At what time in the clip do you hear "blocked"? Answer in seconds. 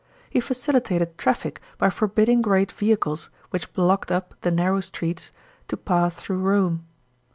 3.71-4.11